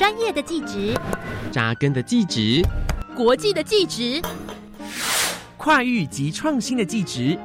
[0.00, 0.98] 专业的技职，
[1.52, 2.62] 扎根的技职，
[3.14, 4.18] 国际的技职，
[5.58, 7.38] 跨域及创新的技职，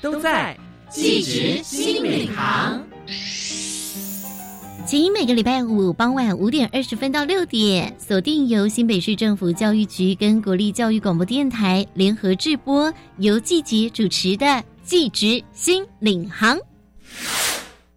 [0.00, 0.56] 都在
[0.88, 2.80] 记者新领航。
[4.86, 14.46] 请每个礼拜五傍晚五点二十分到六点，锁定由新北市政府教育局跟国立教育广播电台联合制播，由季杰主持的
[14.84, 16.56] 《记职新领航》。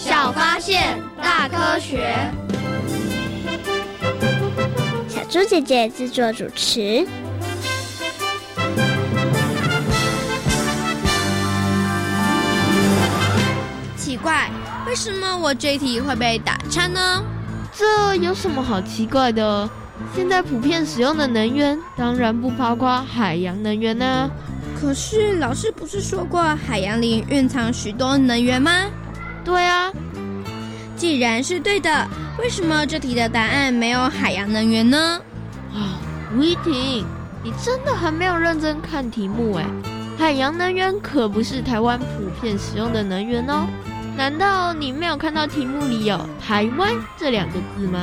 [0.00, 2.14] 小发现，大科学。
[5.08, 7.04] 小猪姐姐制作主持。
[13.96, 14.48] 奇怪，
[14.86, 17.20] 为什么我这题会被打叉呢？
[17.76, 19.68] 这有什么好奇怪的？
[20.14, 24.30] 现在普遍使用的能源，当然不包括海洋能源呢。
[24.80, 28.86] 可是老师不是说过，海洋里蕴藏许多能源吗？
[29.44, 29.90] 对啊，
[30.96, 32.06] 既然是对的，
[32.38, 35.20] 为什么这题的答案没有海洋能源呢？
[35.72, 35.98] 啊，
[36.36, 37.04] 吴依婷，
[37.42, 39.64] 你真的很没有认真看题目哎！
[40.18, 42.06] 海洋能源可不是台湾普
[42.40, 43.66] 遍使用的能源哦。
[44.16, 48.00] 难道你没有看到题目里有“台湾”这两个字吗？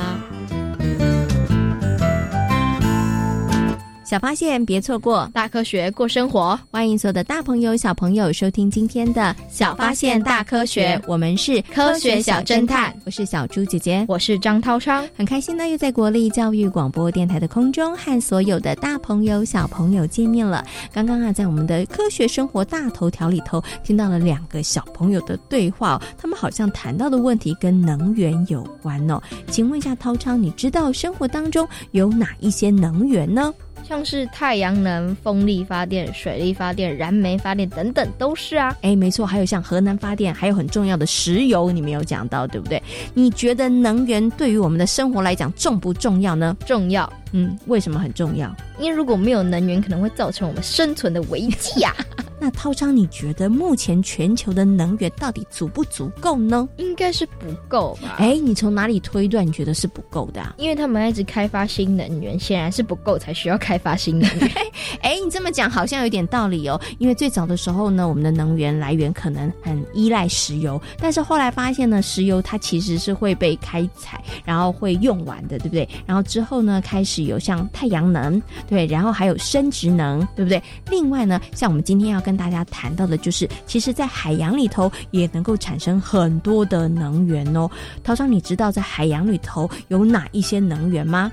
[4.06, 6.56] 小发现，别错过大科学过生活。
[6.70, 12.96] 欢迎所有的大朋友、小朋友收听今天的《小发现大科学》，我们是科学小侦探。
[13.04, 15.04] 我是小猪姐姐，我是张涛昌。
[15.16, 20.64] 很开心呢，又在国立教育广播电台的空中和所有的大朋友、小朋友见面了。
[20.92, 29.20] 刚刚啊，在我们的科学生活大头条里头，听到了两个小朋友的对话，他们好像谈到的问题跟能源有关哦。
[29.50, 33.52] 请问一下，涛昌，你知道生活当中有哪一些能源呢？
[33.88, 38.76] 像是太阳能、风力发电、水力发电、燃煤发电等等，都是啊。
[38.82, 42.82] 哎，没错，还有像核能发电，还有很重要的石油，你没有讲到，对不对？
[43.14, 46.56] 你觉得能源对于我们的生活来讲重不重要呢？
[46.66, 47.10] 重要。
[47.32, 48.54] 嗯，为什么很重要？
[48.78, 51.94] 因为如果没有能源，可能会造成我们生存的危机呀。
[52.38, 56.68] 那涛章，你觉得目前全球的能源到底足不足够呢？
[56.76, 58.16] 应该是不够吧？
[58.18, 60.40] 哎，你从哪里推断你觉得是不够的？
[60.42, 64.50] 啊因为他们一直开发新能源，显然是不够，才需要开发新能源。
[65.00, 66.78] 哎，你这么讲好像有点道理哦。
[66.98, 75.88] 因为最早的时候呢，我们的能源来源可能很依赖石油，但是后来发现呢，石油它其实是会被开采，然后会用完的，对不对？
[76.04, 80.62] 然后之后呢，开始有像太阳能，对，然后还有生殖能，对不对？
[80.90, 87.70] 另外呢，像我们今天要跟大家谈到的，就是其实，在海洋里头也能够产生很多的能源哦。
[88.04, 91.30] 陶商，你知道在海洋里头有哪一些能源吗？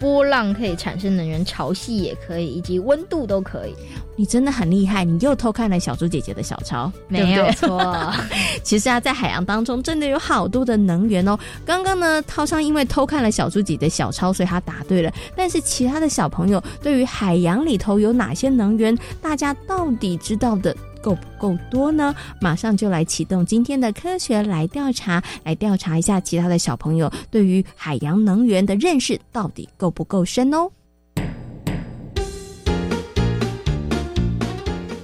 [0.00, 3.74] 波浪可以产生能源，潮汐也可以，以及温度都可以。
[4.16, 8.12] 你真的很厉害，你又偷看了小猪姐姐的小抄，没有错。
[8.64, 11.38] 其实啊，在海洋当中真的有好多的能源哦。
[11.64, 15.12] 刚刚呢，涛商因为偷看了小猪姐的小抄，所以他答对了。
[15.36, 22.14] 但是其他的小朋友对于海洋里头有哪些能源，大家到底知道的够不够多呢？
[22.40, 30.70] 马上就来启动今天的科学来调查，来调查一下其他的小朋友对于海洋能源的认识到底够不够深哦。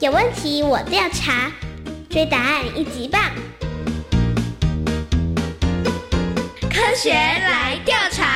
[0.01, 1.51] 有问题我调查，
[2.11, 3.21] 追答案一级棒！
[6.61, 8.36] 科学来调查，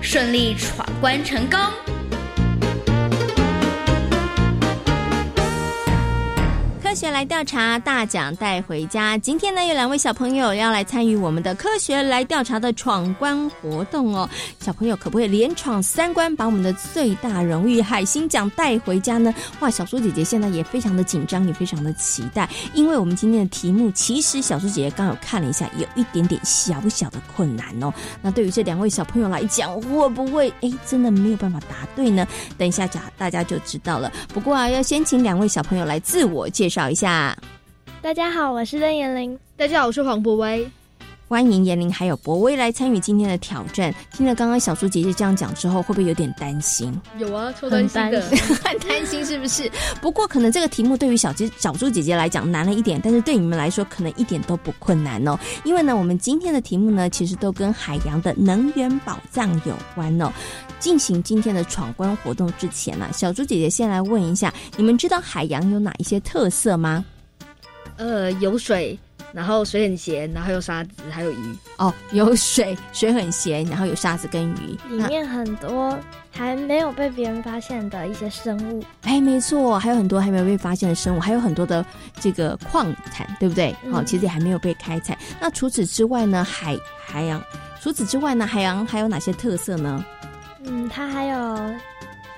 [0.00, 1.87] 顺利闯关成功。
[6.88, 9.18] 科学来调查，大奖带回家。
[9.18, 14.26] 今天呢，有两位小朋友要来参与我们的科学来调查的闯关活动哦。
[14.58, 19.34] 小朋友可不可以连闯三关，把我们的最大荣誉海星奖带回家呢？
[19.60, 27.92] 哇，小猪姐姐现在也非常的紧张，也非常的期待，因为我们今天的题目，其实小猪姐姐刚有看了一下，有一点点小小的困难哦。
[28.22, 32.26] 那对于这两位小朋友来讲，会不会哎真的没有办法答对呢？
[32.56, 34.10] 等一下讲，大家就知道了。
[34.32, 36.77] 不过啊，要先请两位小朋友来自我介绍。
[36.78, 37.36] 找一下，
[38.00, 39.36] 大家好，我是任延玲。
[39.56, 40.64] 大家好，我是黄博威。
[41.26, 43.92] 欢迎延玲还有博威来参与今天的挑战。
[44.12, 46.96] 听了刚刚小猪姐姐这样讲之后，会不会有点担心？
[47.18, 48.20] 有啊，超担心的，
[48.62, 49.68] 很担心是不是？
[50.00, 55.36] 不过可能这个题目对于小姐小猪姐姐来讲难了一点，但是对你们来说可能一点都不困难哦。
[55.64, 60.32] 因为呢，我们今天的题目呢，其实都跟海洋的能源宝藏有关哦。
[60.78, 67.04] 进行今天的闯关活动之前呢，小猪姐姐先来问一下，你们知道海洋有哪一些特色吗？
[67.96, 68.96] 呃，有水，
[69.32, 71.56] 然后水很咸，然后有沙子，还有鱼。
[71.78, 74.78] 哦，有水，水很咸，然后有沙子跟鱼。
[74.88, 75.98] 里面很多
[76.30, 78.84] 还没有被别人发现的一些生物。
[79.02, 81.84] 哎，没错，还有很多还没有被发现的生物，还有很多的
[82.20, 83.74] 这个矿产，对不对？
[83.90, 85.18] 好，其实也还没有被开采。
[85.40, 86.44] 那除此之外呢？
[86.44, 87.42] 海海洋，
[87.82, 88.46] 除此之外呢？
[88.46, 90.04] 海洋还有哪些特色呢？
[90.70, 91.74] 嗯，它还有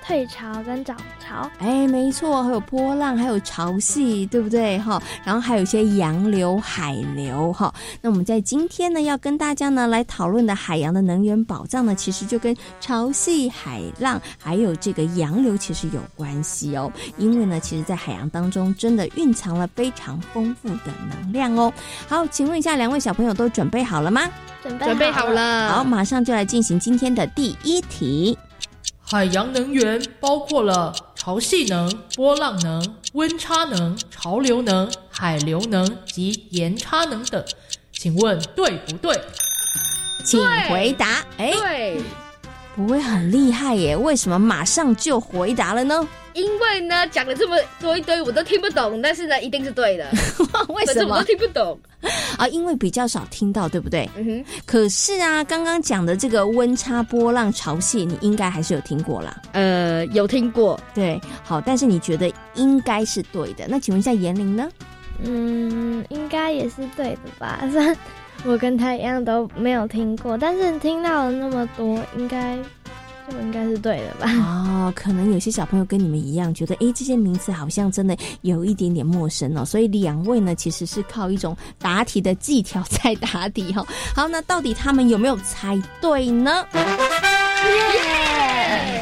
[0.03, 4.77] 退潮跟涨潮，哎，没错，还有波浪，还有潮汐，对不对？
[4.79, 7.73] 哈，然后还有一些洋流、海流，哈。
[8.01, 16.91] 那我们在今天呢，要跟大家呢来讨论的海洋的能源宝藏呢，其实就跟潮汐、海浪还有这个洋流其实有关系哦。
[17.17, 21.71] 因为呢，其实，在海洋当中，真的蕴藏了非常丰富的能量哦。
[22.07, 24.21] 好，请问一下，两位小朋友都准备好了吗？
[24.63, 28.37] 准备好了，好，马上就来进行今天的第一题。
[29.11, 37.43] 海洋能源包括了潮汐能、波浪能、温差能、潮流能、海流能及盐差能等，
[37.91, 39.19] 请问对不对？
[40.23, 41.25] 请回答。
[41.37, 42.01] 哎，对，
[42.75, 43.95] 不会很厉害耶？
[43.95, 46.07] 为什么马上就回答了呢？
[46.33, 49.01] 因为呢，讲了这么多一堆，我都听不懂。
[49.01, 50.09] 但是呢，一定是对的。
[50.73, 51.77] 为什么我都听不懂
[52.37, 52.47] 啊？
[52.47, 54.09] 因为比较少听到，对不对？
[54.15, 54.45] 嗯哼。
[54.65, 59.41] 可是啊，刚刚讲的这个温差、波浪、潮汐，你应该还是有听过啦。
[59.51, 60.79] 呃，有听过。
[60.93, 61.59] 对，好。
[61.59, 63.65] 但是你觉得应该是对的？
[63.67, 64.69] 那请问一下严玲呢？
[65.23, 67.59] 嗯，应该也是对的吧？
[68.45, 72.57] 我跟他一样都没有听过，但是听到了那么多，应该。
[73.29, 74.27] 就应该是对的吧？
[74.29, 79.63] 哦，可能有些小朋友跟你们一样，觉得哎，这些名词好像真的有一点点陌生哦。
[79.63, 83.87] 所以两位呢，其实是靠一种答题的技巧在答题哦。
[84.13, 86.65] 好，那到底他们有没有猜对呢？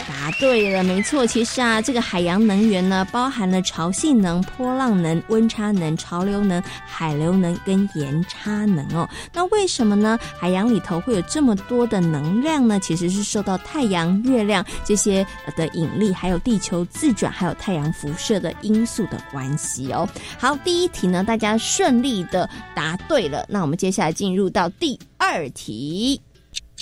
[0.08, 1.26] 答对了，没错。
[1.26, 9.08] 其实啊，这个海洋能源呢，包含了潮汐能、波浪能、温差能、潮流能、海流能跟盐差能哦。
[9.34, 10.20] 那为什么呢？
[10.40, 12.80] 海洋里头会有这么多的能量呢？
[12.80, 20.08] 其实是受到太阳、月亮这些的引力，还有地球自转，还有太阳辐射的因素的关系哦。
[20.38, 23.46] 好，第一题呢，大家顺利的答对了。
[23.50, 26.22] 那我们接下来进入到第二题。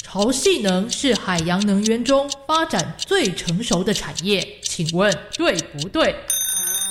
[0.09, 6.15] 潮汐能是海洋能源中发展最成熟的产业，请问对不对？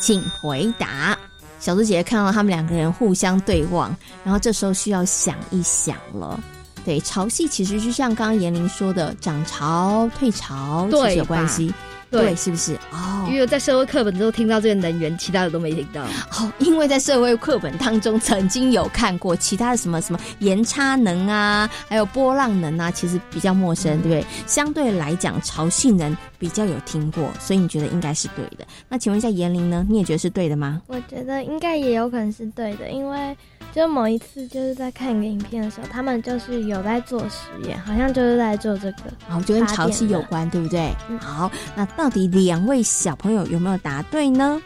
[0.03, 1.19] 请回答。
[1.59, 6.39] 小猪姐姐看到他们两个人互相对望，然后这时候需要想一想了。
[6.85, 11.73] 对，潮汐其实就像刚刚严玲说的，涨潮、退潮其实有关系。
[12.11, 12.75] 对，是不是？
[12.93, 16.03] 哦，因为在社会课本中听到这个能源，其他的都没听到。
[16.03, 24.25] 哦，因为在社会课本当中曾经有看过其他的什么什么延差能啊，还有波浪能啊，其实比较陌生，对不对？
[24.47, 28.67] 相对来讲，潮汐能比较有听过，所以你觉得应该是对的。
[28.89, 29.85] 那请问一下严玲呢？
[29.89, 30.81] 你也觉得是对的吗？
[30.87, 33.37] 我觉得应该也有可能是对的，因为。
[33.75, 40.95] 就某一次，就是在看一个影片的时候，他们就是有在做实验，好像就是在做这个，然后就跟潮汐有关，对不对？
[41.21, 44.61] 好，那到底两位小朋友有没有答对呢？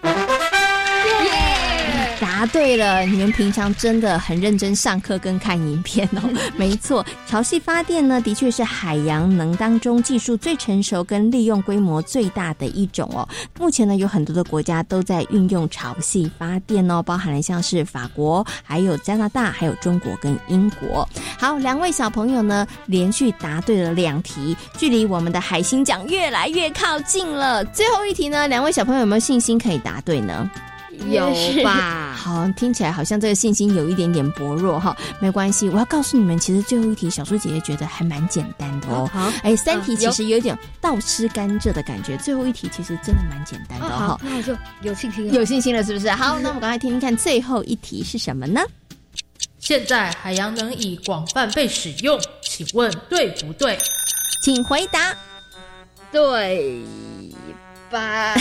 [2.41, 6.23] 答对了，你们平常真的很认真上课跟看影片哦。
[6.57, 13.29] 没错，潮汐发电呢，的确是海洋能当中技术最成熟跟利用规模最大的一种哦。
[13.59, 21.07] 目前呢，有很多的国家都在运用潮汐发电哦，包含了像是法国、还有加拿大、还有中国跟英国。
[21.39, 27.63] 好，两位小朋友呢，连续答对了两题，距离我们的海星奖越来越靠近了。
[27.67, 30.51] 最后一题呢，两位小朋友有没有信心可以答对呢？
[31.09, 32.15] 有吧？
[32.21, 34.97] 好，听起来好像这个信心有一点点薄弱哈。
[35.21, 39.09] 没关系，我要告诉你们，其实最后一题小猪姐姐觉得还蛮简单的哦。
[39.13, 44.21] 好，哎，三题其实有点倒吃甘蔗的感觉，最后一题其实真的蛮简单的哈。
[44.23, 46.11] 那我就有信心了，有信心了，是不是？
[46.11, 48.61] 好，那我们赶快听听看最后一题是什么呢？
[49.59, 53.79] 现在海洋能已广泛被使用，请问对不对？
[54.43, 55.15] 请回答。
[56.11, 56.83] 对。
[57.91, 58.35] 吧，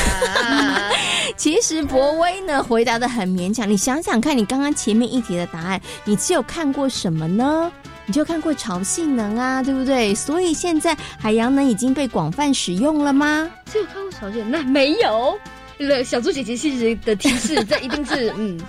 [1.35, 3.69] 其实博威呢回答的很勉强。
[3.69, 7.71] 你想想看，你刚刚前面一题的答案，你只有看过什么呢？
[8.05, 10.15] 你就看过潮汐能啊，对不对？
[10.15, 13.49] 所以现在海洋能已经被广泛使用了吗？
[13.71, 15.37] 只有看过潮汐能，没有。
[16.03, 18.59] 小猪姐姐其实的提示，这一定是 嗯。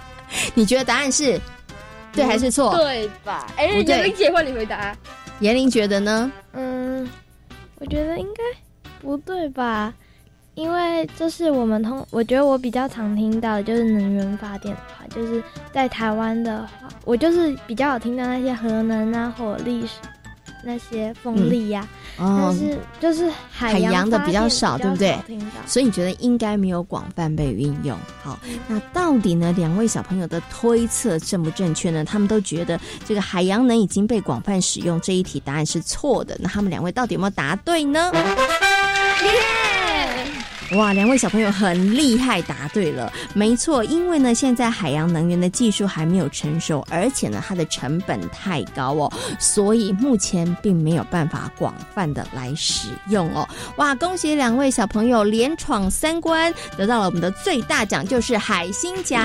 [0.54, 1.40] 你觉得答案是
[2.12, 2.74] 对还是错？
[2.76, 3.46] 对吧？
[3.56, 4.96] 哎，严玲姐换你回答。
[5.40, 6.30] 严玲觉得呢？
[6.52, 7.08] 嗯，
[7.78, 8.42] 我觉得应该
[9.00, 9.92] 不对吧。
[10.60, 19.88] 因为这是我们通，我觉得我比较常听到的就是能源发电的话，就是在台湾的话，我就是比较有听到那些核能啊、火力、
[20.62, 21.88] 那些风力呀，
[22.18, 25.18] 但是就是海洋的比较少，对不对？
[25.66, 27.96] 所以你觉得应该没有广泛被运用。
[28.22, 28.38] 好，
[28.68, 29.54] 那到底呢？
[29.56, 32.04] 两位小朋友的推测正不正确呢？
[32.04, 36.36] 他们都觉得这个海洋能已经被广泛使用，这一题答案是错的。
[36.38, 38.12] 那他们两位到底有没有答对呢？
[40.72, 53.48] 哇，两位小朋友很厉害，答对了，没错，因为呢，现在海洋能源的技术还没有成熟，而且呢，它的成本太高哦，所以目前并没有办法广泛的来使用哦。
[53.76, 59.20] 哇，恭喜两位小朋友连闯三关，得到了我们的最大奖，就是海星奖。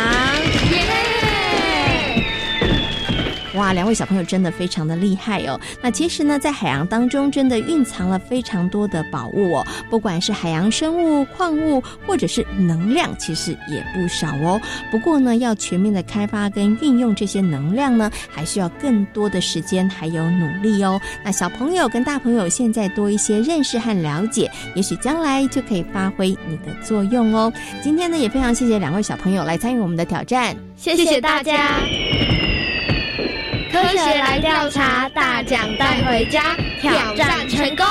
[3.55, 5.59] 哇，两位小朋友真的非常的厉害哦！
[5.81, 14.59] 那其实呢，在海洋当中真的蕴藏了非常多的宝物哦，不管是海洋生物、矿物，或者是能量，其实也不少哦。
[14.91, 20.99] 不过呢，要全面的开发跟运用这些能量呢，还需要更多的时间还有努力哦。
[21.23, 27.51] 那小朋友跟大朋友现在多一些认识和了解，也许将来就可以发挥你的作用哦。
[27.81, 31.79] 今天呢，也非常谢谢两位小朋友来参与我们的挑战，谢谢大家。
[33.85, 37.85] 科学来调查，大奖带回家，挑战成功。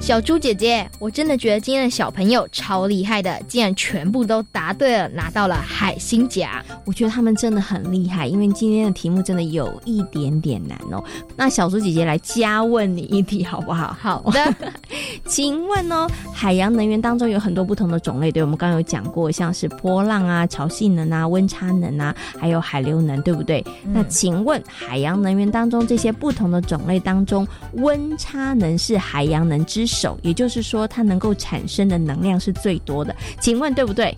[0.00, 6.50] 小猪姐姐，我真的觉得今天的小朋友超厉害的，竟然全部都答对了，拿到了海星奖。
[6.86, 11.04] 我觉得他们真的很厉害，因为今天的题目真的有一点点难哦。
[11.36, 13.94] 那小猪姐姐来加问你一题好不好？
[14.00, 14.54] 好的，
[15.28, 23.62] 请问哦，海洋能源当中有很多不同的种类，对我们刚刚有讲过，像是波浪啊、潮汐能啊、温差能啊，还有海流能，对不对？
[23.92, 34.16] 那请问海洋能源当中这些不同的种类当中，温差能是海洋能之首，也就是说它能够产生的能量是最多的，请问对不对？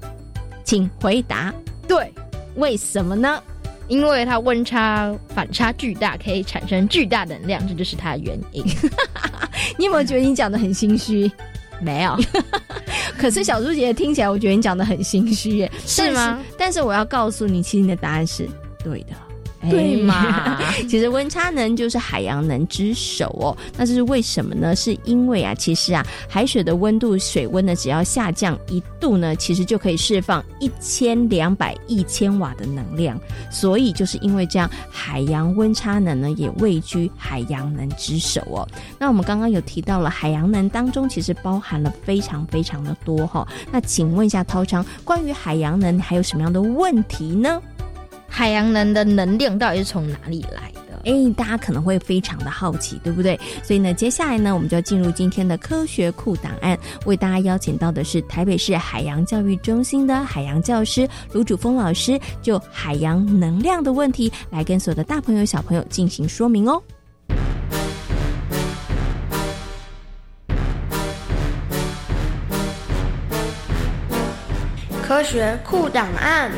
[0.65, 1.53] 请回答
[1.89, 2.13] 对。
[2.57, 3.43] 为什么呢？
[3.89, 8.65] 因为它温差反差巨大，可以产生巨大能量，这就是它的原因。
[9.79, 11.31] 你有没有觉得你讲的很心虚？
[11.81, 12.17] 没有。
[13.19, 16.39] 可是小猪姐姐听起来，我觉得你讲的很心虚耶，是吗？
[16.57, 18.49] 但是我要告诉你，其实你的答案是
[18.85, 19.15] 对的。
[19.71, 20.59] 对嘛？
[20.89, 23.57] 其实温差能就是海洋能之首哦。
[23.77, 24.75] 那这是为什么呢？
[24.75, 33.19] 是因为啊，其实啊，海水的温度、水温呢，只要下降一度呢，其实就可以释放一千两百亿千瓦的能量。
[33.51, 38.69] 所以就是因为这样，海洋温差能呢也位居海洋能之首哦。
[38.99, 43.47] 那我们刚刚有提到了海洋能当中，其实包含了非常非常的多哈。
[43.71, 47.63] 那请问一下涛昌，关于海洋能还有什么样的问题呢？
[48.35, 50.99] 海洋能的能量到底是从哪里来的？
[51.05, 53.39] 哎，大家可能会非常的好奇，对不对？
[53.63, 66.83] 所以呢，接下来呢，我们就要进入今天的科学库档案，为大家邀请到的是台北市海洋教育中心的海洋教师卢主峰老师，就海洋能量的问题来跟所有的大朋友小朋友进行说明哦。
[75.07, 76.51] 科学库档案。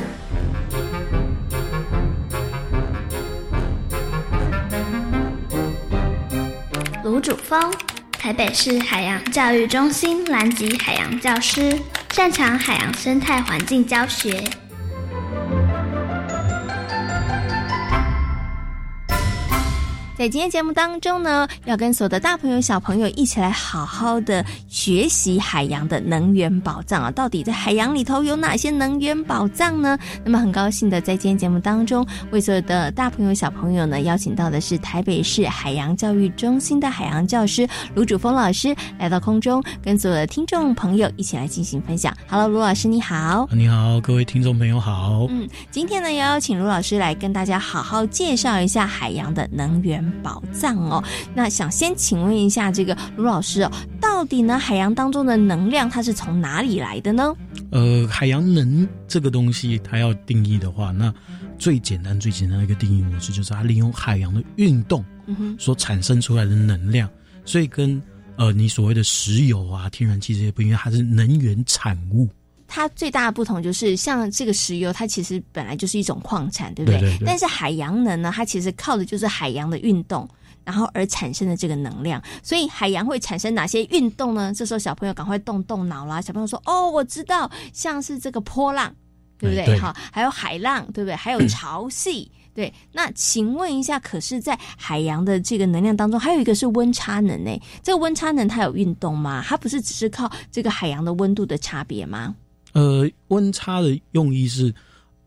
[7.05, 7.61] 卢主峰，
[8.13, 11.79] 台北市海洋教育中心蓝极海洋教师，
[12.15, 14.43] 擅长海洋生态环境教学。
[20.17, 27.11] 在今天节目当中呢，要跟所有的大朋友、小朋友一起来好好的学习海洋的能源宝藏啊！
[27.11, 29.99] 到底在海洋里头有哪些能源宝藏呢？
[30.25, 37.67] 那么很高兴的在今天节目当中，为所有的大朋友、小朋友呢，邀请到的是台北市海洋教育中心的海洋教师
[37.97, 42.17] 卢主峰老师来到空中，跟所有的听众朋友一起来进行分享。
[42.29, 45.27] Hello，卢老师你好，你好，各位听众朋友好。
[45.29, 50.04] 嗯，今天呢，要邀请卢老师来跟大家好好介绍一下海洋的能源。
[50.23, 51.03] 宝藏哦，
[51.35, 53.71] 那想先请问一下这个卢老师哦，
[54.01, 57.35] 到底呢海洋当中的能量它是从哪里来的呢？
[57.71, 61.13] 呃，海洋能这个东西，它要定义的话，那
[61.59, 65.05] 最简单最简单的一个定义模式就是它利用海洋的运动
[65.59, 67.09] 所产生出来的能量，
[67.45, 68.01] 所以跟
[68.37, 72.29] 呃你所谓的石油啊、天然气这些不一样，它是能源产物。
[72.67, 77.01] 它最大的不同就是，像这个石油，它其实本来就是一种矿产，对不对？
[77.01, 80.29] 对但是海洋能呢，它其实靠的就是海洋的运动，
[80.65, 82.21] 然后而产生的这个能量。
[82.43, 84.53] 所以海洋会产生哪些运动呢？
[84.53, 86.21] 这时候小朋友赶快动动脑啦！
[86.21, 88.93] 小朋友说：“哦，我知道，像是这个波浪，
[89.39, 89.79] 对不对？
[89.79, 91.15] 哈，还有海浪，对不对？
[91.15, 92.73] 还有潮汐，对。
[92.93, 97.61] 那请问一下，可是，在海洋的这个能量当中，还有一个是温差能诶。
[97.83, 99.45] 这个温差能它有运动吗？
[99.47, 102.35] 它不是只是靠这个海洋的温度的差别吗？”
[102.75, 104.75] 呃，温差的用意是，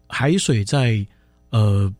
[0.07, 1.05] 海水在
[1.49, 1.91] 呃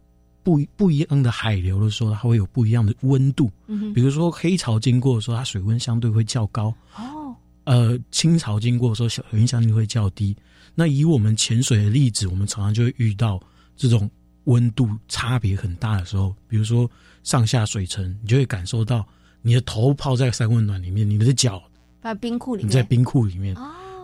[0.44, 3.50] 不不一样的海流的时候，它会有不一样的温度。
[3.66, 6.74] 嗯，比如说黑潮经过的时候，它水温相对会较高。
[6.96, 7.34] 哦，
[7.64, 10.36] 呃，清潮经过的时候，水温相对会较低。
[10.76, 13.42] 那以我们潜水的例子，我们常常就会遇到
[13.76, 14.10] 这种
[14.44, 16.90] 温度差别很大的时候，比如说
[17.24, 19.06] 上下水层，你就会感受到
[19.42, 21.64] 你的头泡在三温暖里面，你的脚
[22.02, 23.56] 在冰库里面，你在冰库里面。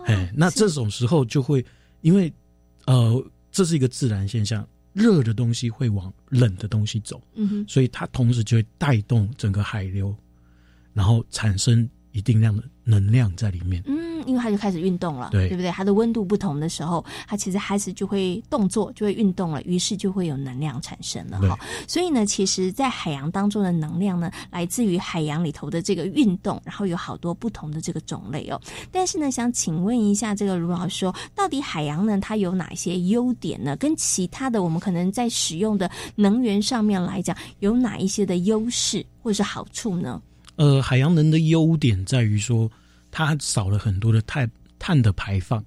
[0.06, 1.64] 哎，那这种时候就会，
[2.02, 2.32] 因为，
[2.86, 10.14] 呃，这是一个自然现象，热的东西会往冷的东西走，嗯哼，所以它同时就会带动整个海流，
[10.92, 13.82] 然后产生一定量的能量在里面。
[13.86, 15.70] 嗯，因为它就开始运动了，对对不对？
[15.70, 21.58] 它的温度不同的时候，它其实开始就会动作，就会运动了，于是就会有能量产生了哈。
[21.88, 28.60] 所以呢，其实，在海洋当中的能量呢，来自于海洋里头的这个运动，然后有好多不同的这个种类哦。
[28.92, 33.76] 但是呢，想请问一下，这个卢老师，到底海洋呢，它有哪些优点呢？
[33.76, 40.20] 跟其他的我们可能在使用的能源上面来讲，有哪一些的优势或者是好处呢？
[40.56, 42.70] 呃，海洋能的优点在于说，
[43.10, 45.64] 它少了很多的碳碳的排放，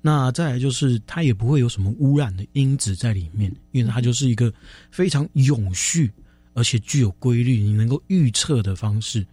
[0.00, 4.52] 那再来就是它也不会有什么污染的因子在里面，因为它就是一个
[4.90, 6.10] 非常永续
[6.52, 9.26] 而且具有规律，你能够预测的方式。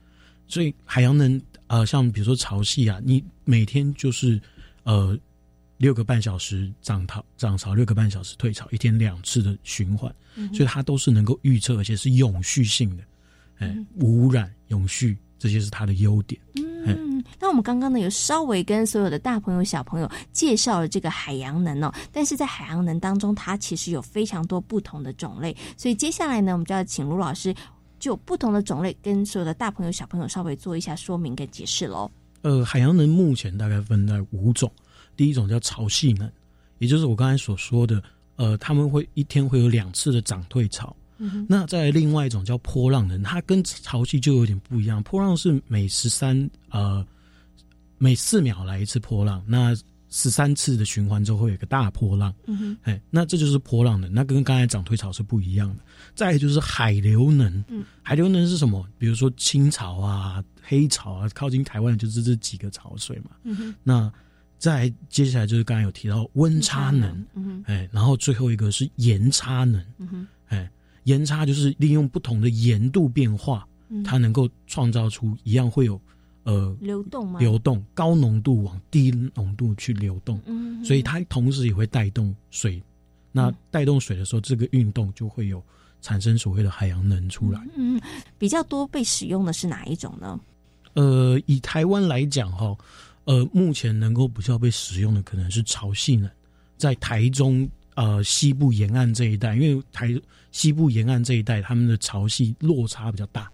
[0.48, 4.40] 所以海洋能呃，像比如说潮汐啊，你每天就是
[4.84, 5.18] 呃
[5.78, 10.14] 六个半小时涨潮涨潮，六个半小时退潮，一天两次的循环，
[10.54, 13.04] 所以它都是能够预测，而且是永续性的。
[14.00, 16.40] 无污染、永续，这些是它的优点。
[16.56, 27.54] 嗯，那我们刚刚呢有稍微跟所有的大朋友、小朋友介绍了这个海洋能哦，但是在海洋能当中，它其实有非常多不同的种类，所以接下来呢，我们就要请卢老师
[28.00, 32.10] 就不同的种类跟所有的大朋友、小朋友稍微做一下说明跟解释喽。
[32.42, 34.72] 呃，海洋能目前大概分在五种，
[35.16, 36.28] 第一种叫潮汐能，
[36.80, 38.02] 也就是我刚才所说的，
[38.38, 40.96] 呃，他们会一天会有两次的涨退潮。
[41.48, 45.02] 那在另外一种叫波浪能，它跟潮汐就有点不一样。
[45.04, 47.06] 波浪是每十三呃
[47.98, 49.76] 每四秒来一次波浪，那
[50.10, 55.84] 十三次的循环之后会有一个大波浪，嗯哼，哎，那这就是波浪能，那跟刚才涨退潮是不一样的。
[56.14, 58.86] 再就是海流能，嗯，海流能是什么？
[58.98, 63.32] 比如说清潮啊、黑潮啊，靠近台湾就是这几个潮水嘛。
[63.44, 64.12] 嗯哼，那
[64.58, 69.82] 再接下来就是刚才有提到温差能，哎，然后最后一个是盐差能，
[70.48, 70.70] 哎，
[71.04, 76.00] 盐差就是利用不同的盐度变化，嗯它能够创造出一样会有
[76.44, 77.40] 呃流动吗？
[77.40, 82.82] 流动高浓度往低浓度去流动，嗯所以它同时也会带动水。
[83.32, 85.64] 那带动水的时候，这个运动就会有
[86.02, 87.66] 产生所谓的海洋能出来。
[87.78, 87.98] 嗯，
[88.38, 90.38] 比较多被使用的是哪一种呢？
[90.96, 92.76] 呃，以台湾来讲哈，
[93.24, 96.30] 呃，目前能够比较被使用的可能是潮汐能，
[96.76, 100.10] 在台中呃西部沿岸这一带，因为台
[100.52, 103.52] 西部沿岸这一带他们的潮汐落差比较大，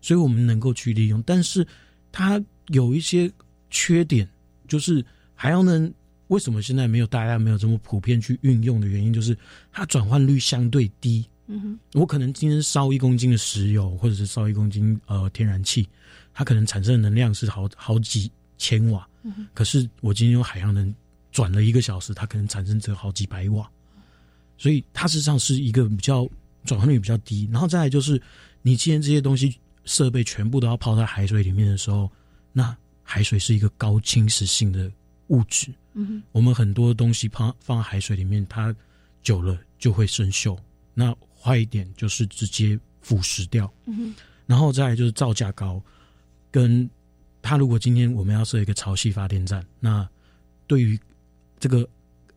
[0.00, 1.22] 所以我们能够去利用。
[1.22, 1.66] 但是
[2.12, 3.30] 它有一些
[3.70, 4.28] 缺点，
[4.68, 5.92] 就是海洋能
[6.28, 9.36] 为什么现在没有大家没有这么普遍去运用的原因，就是
[9.72, 11.24] 它转换率相对低。
[11.48, 15.88] 嗯哼，我可能今天烧一公斤的石油，或者是烧一公斤呃天然气，
[16.34, 20.92] 它可能产生的能量是好好几千瓦，嗯哼可是我今天用海洋能
[21.30, 23.70] 转了一个小时，它可能产生只有好几百瓦，
[24.58, 26.28] 所以它实际上是一个比较
[26.64, 27.48] 转换率比较低。
[27.52, 28.20] 然后再来就是，
[28.62, 32.10] 你既然这些东西设备全部都要泡在海水里面的时候，
[32.52, 34.90] 那海水是一个高侵蚀性的
[35.28, 38.74] 物质，嗯哼，我们很多东西放放在海水里面，它
[39.22, 40.58] 久了就会生锈。
[40.92, 44.14] 那坏一点就是直接腐蚀掉，嗯哼，
[44.46, 45.80] 然后再来就是造价高，
[46.50, 46.88] 跟
[47.42, 50.08] 它如果今天我们要设一个潮汐发电站，那
[50.66, 50.98] 对于
[51.60, 51.88] 这个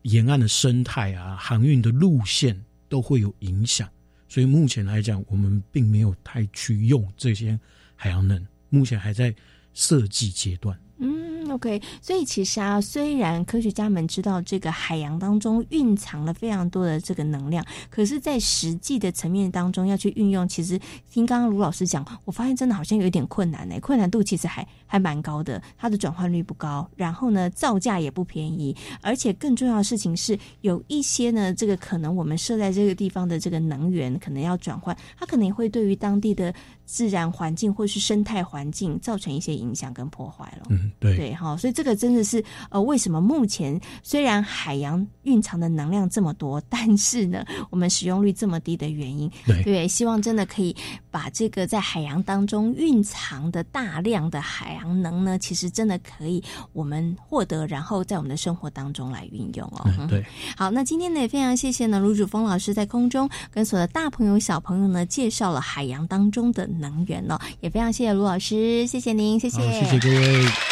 [0.02, 2.58] 沿岸的生态啊、航运的路线
[2.88, 3.88] 都会有影响。
[4.28, 7.58] 所以目前来讲，我们并没有太去用这些
[7.96, 9.34] 海洋能，目前还在
[9.74, 10.78] 设计阶段。
[10.98, 20.78] 嗯，OK，所以其实啊，虽然科学家们知道这个海洋当中蕴藏了非常多的这个能量，可是，在实际的层面当中要去运用，其实
[21.10, 36.52] 听刚刚卢老师讲，我发现真的好像有一点困难呢，困难度其实还还蛮高的，它的转换率不高，然后呢，造价也不便宜，而且更重要的事情是，有一些呢，这个可能我们设在这个地方的这个能源可能要转换，它可能会对于当地的
[36.84, 40.66] 自然环境或是生态环境造成一些影响跟破坏了。
[40.70, 49.30] 嗯，对对哈，所以这个真的是呃，为什么目前虽然海洋蕴藏的能量这么多，但是呢，我们使用率这么低的原因。
[49.46, 50.74] 对对，希望真的可以
[51.10, 59.88] 把这个在海洋当中蕴藏的大量的海洋能呢，其实真的可以我们获得，然后在我们的生活当中来运用哦。
[59.98, 60.24] 嗯，对。
[60.56, 70.69] 好，那今天呢也非常谢谢呢卢主峰老师在空中跟所有的大朋友小朋友呢介绍了海洋当中的能源哦，也非常谢谢卢老师，谢谢您，谢谢，谢谢各位。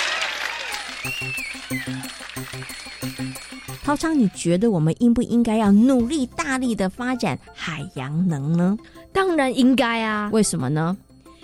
[3.82, 8.76] 涛昌，你觉得我们应不应该要努力大力的发展海洋能呢？
[9.12, 10.96] 当然应该啊，为什么呢？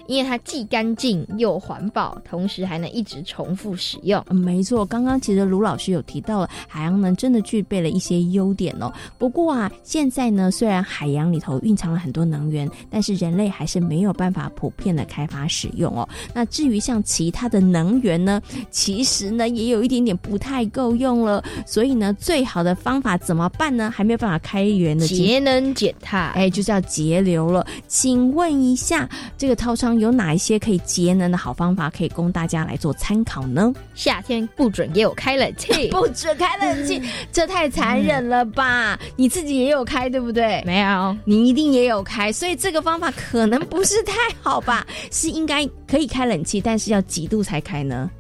[0.07, 4.23] 因为它既干净又环保，同时还能一直重复使用。
[4.29, 8.93] 嗯没错，刚刚其实卢老师有提到了，海洋能真的具备了一些优点哦。
[9.19, 16.09] 不过啊，现在呢，虽然海洋里头蕴藏了很多能源，但是人类还是没有办法普遍的开发使用哦。
[16.35, 18.41] 那至于像其他的能源呢，
[18.71, 21.43] 其实呢也有一点点不太够用了。
[21.67, 23.91] 所以呢，最好的方法怎么办呢？
[23.91, 27.67] 还没有办法开源的节能减碳，哎，就是要节流了。
[27.89, 33.73] 请问一下，这个涛昌有哪一些可以节能的好方法，可以供大家来做参考呢？
[33.95, 37.01] 夏天不准给我开冷气， 不准开冷气，
[37.33, 38.99] 这太残忍了吧？
[39.17, 40.63] 你自己也有开，对不对？
[40.65, 44.87] 没有，你一定也有开，所以这个方法可能不是太好吧？
[45.11, 48.11] 是应该可以开冷气，但是要几度才开呢？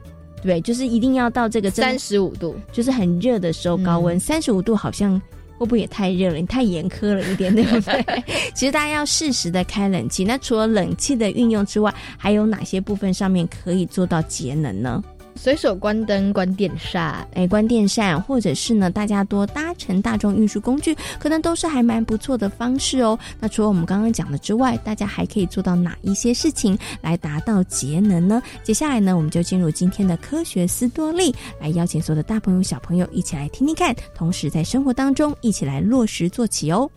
[0.42, 5.20] 对，就是一定要到这个三十五度，就是很热的时候，高温三十五度好像。
[5.58, 6.36] 会不会也太热了？
[6.36, 8.24] 你太严苛了一点， 对不对？
[8.54, 10.24] 其实大家要适时的开冷气。
[10.24, 15.02] 那除了冷气的运用之外，还有哪些部分上面可以做到节能呢？
[15.36, 23.18] 随手关灯、关电扇，哎，关电扇，或者是呢，大家多搭乘大众运输工具，可能都是还蛮不错的方式哦。
[23.40, 28.42] 那除了我们刚刚讲的之外，大家还可以做到哪一些事情来达到节能呢？
[28.62, 36.90] 接下来呢，我们就进入今天的科学斯多利，来邀请所有的大朋友、小朋友一起来听听看，同时在生活当中一起来落实做起哦。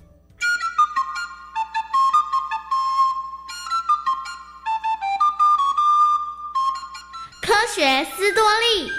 [7.78, 8.92] 学斯多利。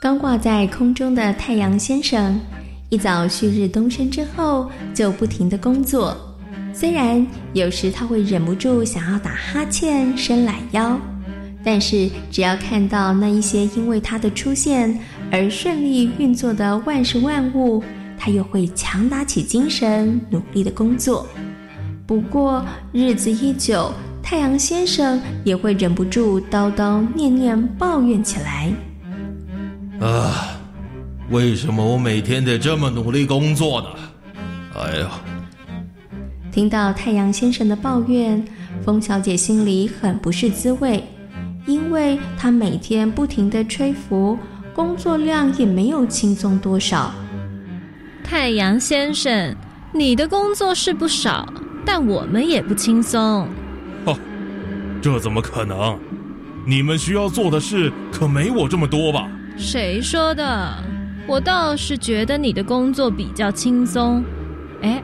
[0.00, 2.40] 刚挂在空中的太阳先生，
[2.88, 6.16] 一早旭日东升之后，就不停的工作，
[6.74, 11.00] 虽然有时他会忍不住想要打哈欠、伸懒腰，
[11.64, 14.98] 但是只要看到那一些因为他的出现
[15.30, 17.84] 而顺利运作的万事万物，
[18.18, 21.26] 他又会强打起精神，努力的工作。
[22.06, 28.72] 不过日子一久，太阳先生也会忍不住叨叨念念抱怨起来。
[30.00, 30.58] 啊，
[31.30, 33.88] 为什么我每天得这么努力工作呢？
[34.74, 35.10] 哎呀！
[36.52, 38.42] 听到太阳先生的抱怨，
[38.84, 41.02] 风小姐心里很不是滋味，
[41.66, 44.38] 因为她每天不停的吹拂，
[44.74, 47.12] 工作量也没有轻松多少。
[48.26, 49.54] 太阳先生，
[49.92, 51.48] 你的工作是不少，
[51.84, 53.48] 但我们也不轻松。
[54.04, 54.18] 哦，
[55.00, 55.96] 这怎么可能？
[56.66, 59.28] 你们需要做的事可没我这么多吧？
[59.56, 60.74] 谁说的？
[61.24, 64.24] 我倒是觉得你的工作比较轻松。
[64.82, 65.00] 哎，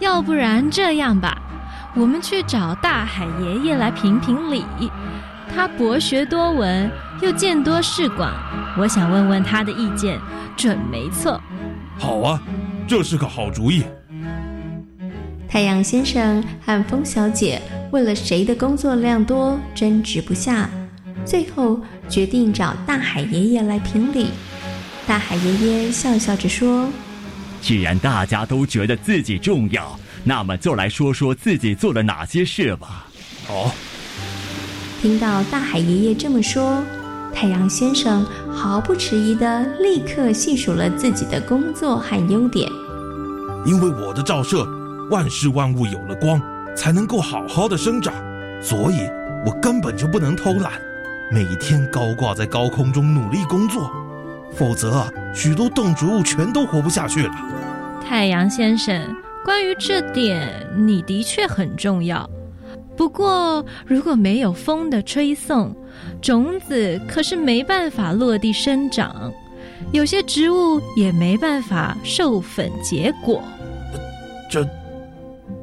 [0.00, 1.40] 要不然这样吧，
[1.94, 4.64] 我们去找大海爷爷来评评理。
[5.54, 6.90] 他博学多闻，
[7.22, 8.32] 又见多识广，
[8.76, 10.20] 我想问问他的意见，
[10.56, 11.40] 准没错。
[11.98, 12.42] 好啊，
[12.86, 13.82] 这是个好主意。
[15.48, 20.68] 太阳先生和风小姐为了谁的工作量多争执不下，
[21.24, 24.28] 最后决定找大海爷爷来评理。
[25.06, 26.88] 大海爷爷笑笑着说
[27.62, 33.06] ：“既然大家都觉得自己重要，那么就来说说自己做了哪些事吧。”
[33.48, 33.72] 好。
[35.00, 36.82] 听到大海爷爷这么说，
[37.38, 42.66] 太阳先生毫不迟疑的立刻细数了自己的工作和优点。
[43.66, 44.66] 因为我的照射，
[45.10, 46.40] 万事万物有了光，
[46.74, 48.14] 才能够好好的生长，
[48.62, 49.00] 所以
[49.44, 50.80] 我根本就不能偷懒，
[51.30, 53.92] 每天高挂在高空中努力工作。
[54.54, 57.34] 否则，许多动植物全都活不下去了。
[58.02, 62.26] 太阳先生，关于这点，你的确很重要。
[62.96, 65.74] 不过，如果没有风的吹送，
[66.22, 69.32] 种子可是没办法落地生长，
[69.92, 73.42] 有些植物也没办法授粉结果。
[74.50, 74.66] 这，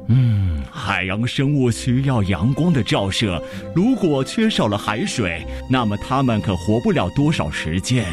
[0.08, 3.42] 嗯，海洋生物需要阳光的照射，
[3.74, 8.04] 如果缺少了海水，那么它们可活不了多少时间。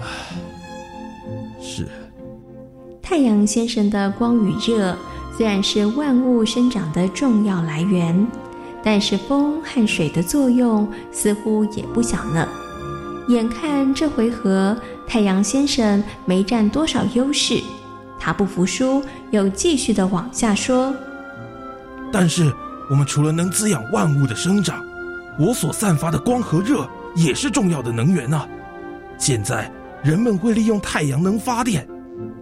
[0.00, 0.04] 唉，
[1.60, 1.86] 是。
[3.00, 4.94] 太阳先生的光与热
[5.36, 8.26] 虽然是万物生长的重要来源，
[8.82, 12.48] 但是风和水的作用似乎也不小呢。
[13.28, 17.60] 眼看这回合太阳先生没占多少优势，
[18.18, 20.94] 他不服输，又继续的往下说
[22.12, 22.52] ：“但是
[22.90, 24.84] 我们除了能滋养万物的生长，
[25.38, 28.48] 我所散发的光和热也是重要的能源啊！
[29.18, 31.84] 现在。”人们会利用太阳能发电。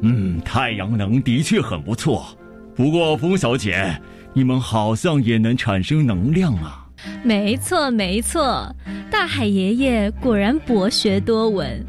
[0.02, 2.26] 嗯，太阳能的确很不错。
[2.74, 3.98] 不过，风小姐，
[4.36, 6.86] 你们好像也能产生能量啊？
[7.24, 8.70] 没错，没错。
[9.10, 11.82] 大海爷爷果然博学多闻。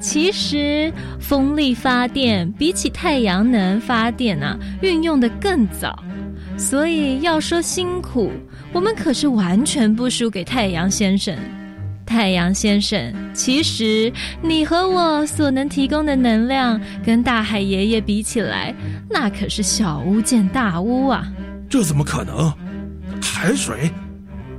[0.00, 5.96] 其实，风力发电比起太阳能发电啊，运用的更早。
[6.58, 8.32] 所以要说辛苦，
[8.72, 11.32] 我们可是完全不输给太阳先生。
[12.04, 14.12] 太阳先生，其实
[14.42, 18.74] 你和我所能提供的能量，跟大海爷爷比起来，
[19.08, 21.32] 那可是小巫见大巫啊！
[21.72, 22.52] 这怎么可能？
[23.22, 23.90] 海水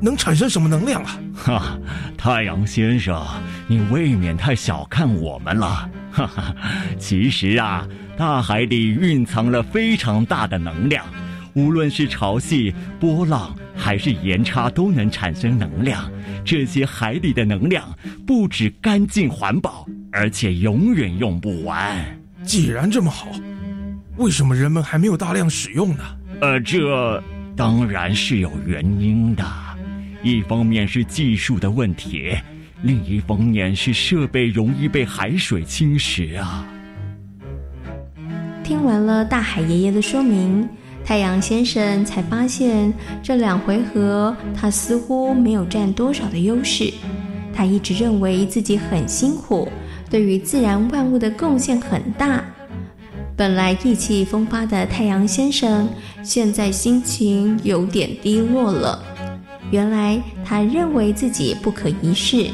[0.01, 1.19] 能产生什么能量啊？
[1.35, 1.79] 哈，
[2.17, 3.23] 太阳先生，
[3.67, 5.87] 你未免太小看我们了。
[6.11, 6.55] 哈哈，
[6.97, 11.05] 其实啊，大海里蕴藏了非常大的能量，
[11.53, 16.11] 无论是潮汐、波浪，还是盐差，都能产生能量。
[16.43, 17.95] 这些海里的能量
[18.25, 21.95] 不止干净环保，而且永远用不完。
[22.43, 23.27] 既然这么好，
[24.17, 26.03] 为什么人们还没有大量使用呢？
[26.41, 27.21] 呃，这
[27.55, 29.43] 当然是有原因的。
[30.21, 32.33] 一方面是技术的问题，
[32.81, 36.65] 另一方面是设备容易被海水侵蚀啊。
[38.63, 40.67] 听完了大海爷爷的说明。
[41.05, 46.93] 太阳先生才发现，这两回合他似乎没有占多少的优势。
[47.53, 49.69] 他一直认为自己很辛苦，
[50.09, 52.41] 对于自然万物的贡献很大。
[53.43, 55.89] 本来意气风发的太阳先生，
[56.23, 59.03] 现在心情有点低落了。
[59.69, 62.47] 原来他认为自己不可一世，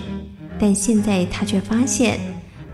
[0.58, 2.19] 但现在他却发现，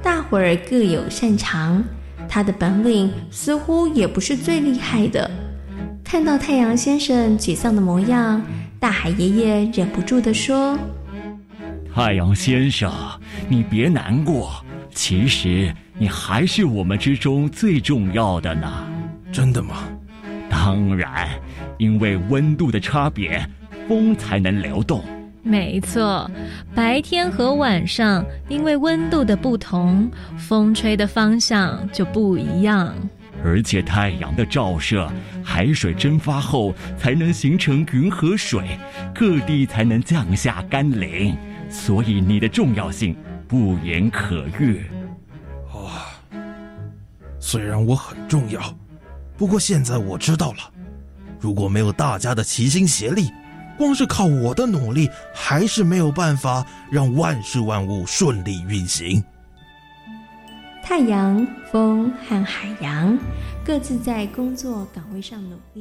[0.02, 1.84] 大伙儿各有擅长，
[2.30, 5.30] 他的本领似乎也不是最厉害的。
[6.02, 8.42] 看到太阳先生沮丧的模样，
[8.80, 10.80] 大海爷爷忍不住的说
[11.94, 12.90] ：“太阳先生，
[13.50, 18.88] 你别难过，其实你还是我们之中最重要的呢。”
[19.32, 19.84] 真的吗？
[20.50, 21.28] 当然，
[21.78, 23.46] 因为温度的差别，
[23.88, 25.04] 风才能流动。
[25.44, 26.30] 没错，
[26.74, 32.96] 白天和晚上因为温度的不同，风吹的方向就不一样。
[33.44, 35.08] 而且太阳的照射，
[35.44, 38.80] 海水蒸发后才能形成云和水，
[39.14, 41.36] 各地才能降下甘霖。
[41.70, 43.16] 所以你的重要性
[43.48, 44.82] 不言可喻。
[47.48, 48.60] 虽然我很重要，
[49.38, 50.74] 不过现在我知道了，
[51.40, 53.32] 如果没有大家的齐心协力，
[53.78, 59.24] 光是靠我的努力，还是没有办法让万事万物顺利运行。
[60.84, 63.16] 太阳、风和海洋
[63.64, 65.62] 各自在工作岗位上努力。